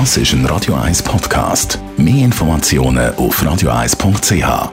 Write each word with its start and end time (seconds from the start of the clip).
Das 0.00 0.16
ist 0.16 0.32
ein 0.32 0.44
Radio 0.46 0.74
1 0.74 1.04
Podcast. 1.04 1.78
Mehr 1.96 2.24
Informationen 2.24 3.14
auf 3.14 3.40
radio1.ch. 3.40 4.72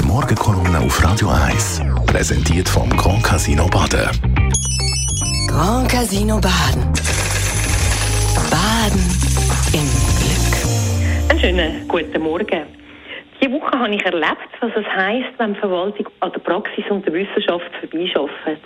Die 0.00 0.04
Morgenkolumne 0.04 0.80
auf 0.80 1.04
Radio 1.04 1.28
1 1.28 1.82
präsentiert 2.04 2.68
vom 2.68 2.90
Grand 2.90 3.22
Casino 3.22 3.68
Baden. 3.68 4.10
Grand 5.46 5.88
Casino 5.88 6.40
Baden. 6.40 6.82
Baden 8.50 9.04
im 9.72 9.86
Glück. 10.18 11.30
Einen 11.30 11.40
schönen 11.40 11.86
guten 11.86 12.20
Morgen. 12.20 12.66
Diese 13.40 13.52
Woche 13.52 13.78
habe 13.78 13.94
ich 13.94 14.04
erlebt, 14.04 14.50
was 14.58 14.72
es 14.74 14.86
heisst, 14.96 15.38
wenn 15.38 15.54
die 15.54 15.60
Verwaltung 15.60 16.08
an 16.18 16.32
der 16.32 16.40
Praxis 16.40 16.84
und 16.90 17.06
der 17.06 17.12
Wissenschaft 17.12 17.70
vorbeiarbeitet. 17.78 18.64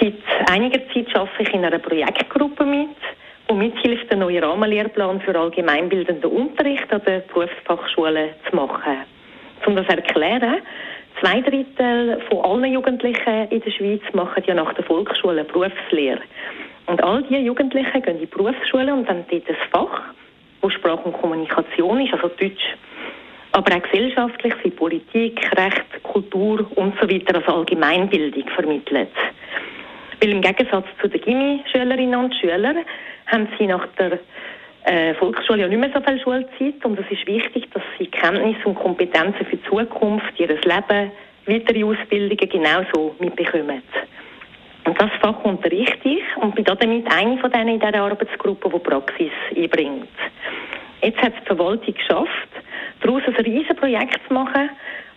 Seit 0.00 0.50
einiger 0.50 0.80
Zeit 0.92 1.14
arbeite 1.14 1.42
ich 1.42 1.54
in 1.54 1.64
einer 1.64 1.78
Projektgruppe 1.78 2.64
mit, 2.64 2.88
die 3.48 3.54
mithilft, 3.54 4.10
einen 4.10 4.20
neuen 4.20 4.42
Rahmenlehrplan 4.42 5.20
für 5.20 5.38
allgemeinbildenden 5.38 6.30
Unterricht 6.30 6.92
an 6.92 7.02
den 7.06 7.22
Berufsfachschulen 7.32 8.30
zu 8.48 8.56
machen. 8.56 9.04
Um 9.66 9.76
das 9.76 9.86
zu 9.86 9.96
erklären, 9.96 10.56
zwei 11.20 11.40
Drittel 11.40 12.20
von 12.28 12.44
allen 12.44 12.72
Jugendlichen 12.72 13.48
in 13.50 13.60
der 13.60 13.70
Schweiz 13.70 14.02
machen 14.12 14.42
ja 14.46 14.54
nach 14.54 14.72
der 14.74 14.84
Volksschule 14.84 15.44
Berufslehre. 15.44 16.20
Und 16.86 17.02
all 17.02 17.22
diese 17.24 17.40
Jugendlichen 17.40 18.02
gehen 18.02 18.14
in 18.14 18.20
die 18.20 18.26
Berufsschule 18.26 18.92
und 18.92 19.08
dann 19.08 19.24
dort 19.30 19.48
ein 19.48 19.56
Fach, 19.70 20.02
wo 20.60 20.70
Sprache 20.70 21.02
und 21.04 21.14
Kommunikation 21.14 22.00
ist, 22.00 22.12
also 22.12 22.28
Deutsch. 22.28 22.76
Aber 23.52 23.74
auch 23.74 23.82
gesellschaftlich 23.82 24.54
wie 24.62 24.70
Politik, 24.70 25.40
Recht, 25.56 26.02
Kultur 26.02 26.66
und 26.74 26.94
so 27.00 27.08
weiter 27.08 27.36
als 27.36 27.48
Allgemeinbildung 27.48 28.48
vermittelt. 28.54 29.08
Weil 30.20 30.30
im 30.30 30.40
Gegensatz 30.42 30.86
zu 31.00 31.08
den 31.08 31.20
Gimmi-Schülerinnen 31.22 32.18
und 32.18 32.34
Schülern 32.34 32.78
haben 33.26 33.48
sie 33.58 33.66
nach 33.66 33.86
der 33.98 34.18
äh, 34.84 35.14
Volksschule 35.14 35.62
ja 35.62 35.68
nicht 35.68 35.78
mehr 35.78 35.90
so 35.92 36.00
viel 36.00 36.20
Schulzeit 36.20 36.84
und 36.84 36.98
es 36.98 37.10
ist 37.10 37.26
wichtig, 37.26 37.68
dass 37.72 37.82
sie 37.98 38.06
Kenntnisse 38.06 38.68
und 38.68 38.76
Kompetenzen 38.76 39.44
für 39.44 39.56
die 39.56 39.62
Zukunft, 39.64 40.38
ihr 40.38 40.48
Leben, 40.48 41.10
weitere 41.46 41.84
Ausbildungen 41.84 42.48
genauso 42.48 43.14
mitbekommen. 43.18 43.82
Und 44.84 45.00
das 45.00 45.10
Fach 45.20 45.44
unterrichte 45.44 46.08
ich 46.08 46.36
und 46.36 46.54
bin 46.54 46.64
damit 46.64 47.12
eine 47.12 47.38
von 47.38 47.50
denen 47.50 47.68
in 47.70 47.80
dieser 47.80 48.00
Arbeitsgruppe, 48.00 48.70
die 48.70 48.78
Praxis 48.78 49.32
einbringt. 49.56 50.08
Jetzt 51.02 51.20
hat 51.20 51.32
die 51.40 51.46
Verwaltung 51.46 51.94
geschafft, 51.94 52.48
daraus 53.00 53.22
ein 53.26 53.34
riesiges 53.34 53.76
Projekt 53.76 54.20
zu 54.28 54.34
machen, 54.34 54.70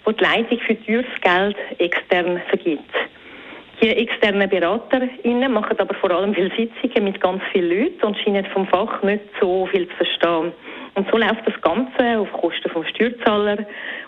das 0.05 0.15
die 0.15 0.23
Leitung 0.23 0.59
für 0.59 0.85
teures 0.85 1.05
Geld 1.21 1.57
extern 1.77 2.41
vergibt. 2.49 2.93
Die 3.81 3.87
externen 3.87 4.49
BeraterInnen 4.49 5.53
machen 5.53 5.79
aber 5.79 5.93
vor 5.95 6.11
allem 6.11 6.33
viele 6.33 6.51
Sitzungen 6.53 7.05
mit 7.05 7.21
ganz 7.21 7.41
vielen 7.53 7.69
Leuten 7.69 8.07
und 8.07 8.17
scheinen 8.17 8.45
vom 8.47 8.67
Fach 8.67 9.01
nicht 9.03 9.23
so 9.39 9.67
viel 9.67 9.87
zu 9.87 9.95
verstehen. 9.95 10.51
Und 10.95 11.09
so 11.09 11.17
läuft 11.17 11.47
das 11.47 11.61
Ganze 11.61 12.19
auf 12.19 12.29
Kosten 12.33 12.69
vom 12.71 12.83
Steuerzahler, 12.83 13.57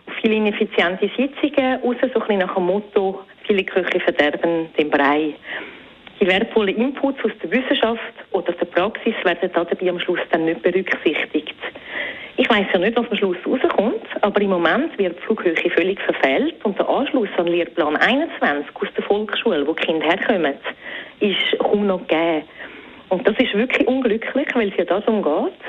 auf 0.07 0.13
viele 0.21 0.35
ineffiziente 0.35 1.09
Sitzungen, 1.15 1.79
raus 1.81 1.95
so 2.01 2.07
ein 2.07 2.11
bisschen 2.11 2.39
nach 2.39 2.53
dem 2.53 2.65
Motto, 2.65 3.21
viele 3.47 3.63
Köche 3.63 4.01
verderben 4.01 4.67
den 4.77 4.89
Brei. 4.89 5.35
Die 6.19 6.27
wertvollen 6.27 6.75
Inputs 6.75 7.23
aus 7.23 7.31
der 7.41 7.51
Wissenschaft 7.51 8.13
oder 8.31 8.51
der 8.51 8.65
Praxis 8.65 9.15
werden 9.23 9.49
dabei 9.53 9.89
am 9.89 9.99
Schluss 10.01 10.19
dann 10.31 10.45
nicht 10.45 10.61
berücksichtigt. 10.61 11.55
Weiß 12.51 12.67
ja 12.73 12.79
nicht, 12.79 12.97
was 12.97 13.09
am 13.09 13.15
Schluss 13.15 13.37
rauskommt, 13.47 14.05
aber 14.19 14.41
im 14.41 14.49
Moment 14.49 14.97
wird 14.97 15.17
die 15.17 15.21
Flughöhe 15.21 15.55
völlig 15.55 16.01
verfehlt 16.01 16.55
und 16.65 16.77
der 16.77 16.89
Anschluss 16.89 17.29
an 17.37 17.47
Lehrplan 17.47 17.95
21 17.95 18.75
aus 18.75 18.89
der 18.97 19.05
Volksschule, 19.05 19.65
wo 19.65 19.71
die 19.71 19.83
Kinder 19.83 20.05
herkommen, 20.05 20.55
ist 21.21 21.59
kaum 21.59 21.87
noch 21.87 22.05
gegeben. 22.05 22.43
Und 23.07 23.25
das 23.25 23.37
ist 23.39 23.53
wirklich 23.53 23.87
unglücklich, 23.87 24.49
weil 24.53 24.67
es 24.67 24.75
ja 24.75 24.83
darum 24.83 25.23
geht, 25.23 25.61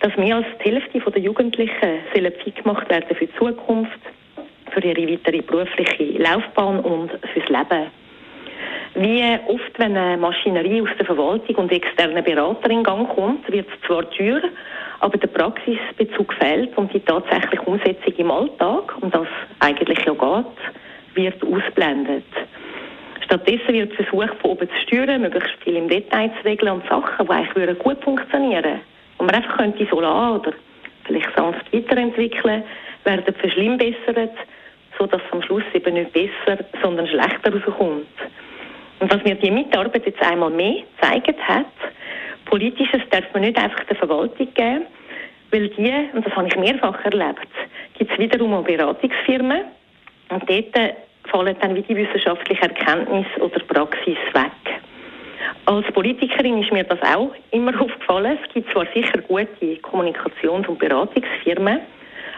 dass 0.00 0.16
mehr 0.16 0.38
als 0.38 0.46
die 0.58 0.72
Hälfte 0.72 1.08
der 1.12 1.22
Jugendlichen 1.22 2.00
fit 2.12 2.56
gemacht 2.56 2.90
werden 2.90 3.16
für 3.16 3.26
die 3.26 3.34
Zukunft, 3.36 4.00
für 4.72 4.80
ihre 4.80 5.12
weitere 5.12 5.40
berufliche 5.40 6.18
Laufbahn 6.20 6.80
und 6.80 7.12
fürs 7.32 7.48
Leben. 7.48 7.92
Wie 8.96 9.22
oft, 9.46 9.78
wenn 9.78 9.96
eine 9.96 10.16
Maschinerie 10.16 10.82
aus 10.82 10.96
der 10.98 11.06
Verwaltung 11.06 11.54
und 11.54 11.70
externen 11.70 12.24
Berater 12.24 12.70
in 12.70 12.82
Gang 12.82 13.08
kommt, 13.08 13.48
wird 13.52 13.68
es 13.68 13.86
zwar 13.86 14.10
teuer, 14.10 14.42
aber 15.00 15.18
der 15.18 15.28
Praxisbezug 15.28 16.32
fehlt 16.34 16.76
und 16.76 16.92
die 16.92 17.00
tatsächliche 17.00 17.62
Umsetzung 17.62 18.14
im 18.16 18.30
Alltag, 18.30 18.94
um 19.00 19.10
das 19.10 19.26
eigentlich 19.60 19.98
ja 20.04 20.12
geht, 20.12 21.14
wird 21.14 21.42
ausblendet. 21.42 22.24
Stattdessen 23.24 23.68
wird 23.68 23.94
versucht, 23.94 24.34
von 24.40 24.50
oben 24.52 24.68
zu 24.68 24.76
steuern, 24.86 25.22
möglichst 25.22 25.62
viel 25.62 25.76
im 25.76 25.88
Detail 25.88 26.30
zu 26.40 26.44
regeln 26.44 26.72
und 26.72 26.88
Sachen, 26.88 27.26
die 27.26 27.32
eigentlich 27.32 27.78
gut 27.78 28.02
funktionieren 28.02 28.64
würden, 28.64 28.80
und 29.18 29.26
man 29.26 29.34
einfach 29.36 29.56
könnte 29.56 29.86
so 29.90 30.00
lassen 30.00 30.40
oder 30.40 30.52
vielleicht 31.04 31.34
sanft 31.36 31.72
weiterentwickeln, 31.72 32.62
werden 33.04 33.34
verschlimmbessert, 33.34 34.36
sodass 34.98 35.20
es 35.26 35.32
am 35.32 35.42
Schluss 35.42 35.62
eben 35.72 35.94
nicht 35.94 36.12
besser, 36.12 36.64
sondern 36.82 37.06
schlechter 37.06 37.52
rauskommt. 37.52 38.06
Und 39.00 39.12
was 39.12 39.24
mir 39.24 39.34
die 39.34 39.50
Mitarbeit 39.50 40.06
jetzt 40.06 40.22
einmal 40.22 40.50
mehr 40.50 40.82
gezeigt 41.00 41.40
hat, 41.46 41.66
Politisches 42.54 43.00
darf 43.10 43.24
man 43.32 43.42
nicht 43.42 43.58
einfach 43.58 43.82
der 43.82 43.96
Verwaltung 43.96 44.46
geben, 44.54 44.86
weil 45.50 45.68
die, 45.70 45.92
und 46.12 46.24
das 46.24 46.36
habe 46.36 46.46
ich 46.46 46.54
mehrfach 46.54 47.04
erlebt, 47.04 47.48
gibt 47.98 48.12
es 48.12 48.16
wiederum 48.16 48.54
auch 48.54 48.62
Beratungsfirmen 48.62 49.62
und 50.28 50.48
dort 50.48 50.94
fallen 51.24 51.56
dann 51.60 51.74
wie 51.74 51.82
die 51.82 51.96
wissenschaftliche 51.96 52.62
Erkenntnis 52.62 53.26
oder 53.40 53.58
Praxis 53.58 54.18
weg. 54.34 54.52
Als 55.66 55.84
Politikerin 55.94 56.62
ist 56.62 56.70
mir 56.70 56.84
das 56.84 57.02
auch 57.02 57.34
immer 57.50 57.72
aufgefallen. 57.80 58.38
Es 58.40 58.54
gibt 58.54 58.70
zwar 58.70 58.86
sicher 58.94 59.20
gute 59.22 59.74
Kommunikations- 59.82 60.68
und 60.68 60.78
Beratungsfirmen, 60.78 61.80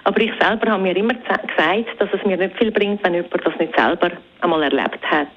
aber 0.04 0.21
ich 0.22 0.33
selber 0.41 0.71
habe 0.71 0.83
mir 0.83 0.97
immer 0.97 1.12
gesagt, 1.12 2.00
dass 2.00 2.09
es 2.10 2.25
mir 2.25 2.38
nicht 2.38 2.56
viel 2.56 2.71
bringt, 2.71 3.04
wenn 3.04 3.12
jemand 3.12 3.47
das 3.47 3.59
nicht 3.59 3.78
selber 3.78 4.12
einmal 4.41 4.62
erlebt 4.62 5.04
hat. 5.10 5.28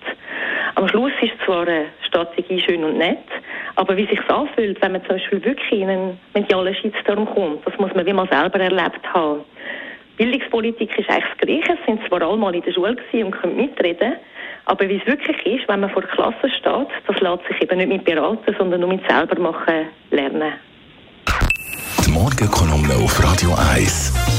Am 0.76 0.88
Schluss 0.88 1.12
ist 1.22 1.34
zwar 1.44 1.68
eine 1.68 1.88
Strategie 2.08 2.62
schön 2.62 2.86
und 2.86 2.98
nett, 2.98 3.18
aber 3.80 3.96
wie 3.96 4.06
sich 4.08 4.20
anfühlt, 4.30 4.82
wenn 4.82 4.92
man 4.92 5.02
zum 5.06 5.16
Beispiel 5.16 5.42
wirklich 5.42 5.72
in 5.72 5.90
einen 5.90 6.20
medialen 6.34 6.76
Shitstorm 6.76 7.26
kommt, 7.34 7.66
das 7.66 7.78
muss 7.80 7.94
man 7.96 8.06
wie 8.06 8.12
mal 8.12 8.28
selber 8.30 8.60
erlebt 8.60 9.02
haben. 9.14 9.40
Bildungspolitik 10.18 11.00
ist 11.00 11.10
eigentlich 11.10 11.24
das 11.30 11.48
Gleiche, 11.48 11.80
es 11.80 11.86
sind 11.86 12.06
zwar 12.10 12.22
alle 12.22 12.36
mal 12.36 12.54
in 12.54 12.62
der 12.62 12.74
Schule 12.74 12.98
und 13.14 13.32
können 13.32 13.56
mitreden, 13.56 14.16
aber 14.66 14.90
wie 14.90 14.98
es 14.98 15.08
wirklich 15.08 15.38
ist, 15.46 15.70
wenn 15.70 15.80
man 15.80 15.90
vor 15.92 16.02
der 16.02 16.12
Klasse 16.12 16.50
steht, 16.60 16.90
das 17.08 17.20
lässt 17.22 17.48
sich 17.48 17.62
eben 17.62 17.78
nicht 17.78 17.88
mit 17.88 18.04
beraten, 18.04 18.54
sondern 18.58 18.82
nur 18.82 18.90
mit 18.90 19.08
selber 19.08 19.40
machen 19.40 19.88
lernen. 20.12 20.54
Die 22.06 22.12
Morgenkolumne 22.12 22.96
auf 22.96 23.24
Radio 23.24 23.52
1. 23.76 24.39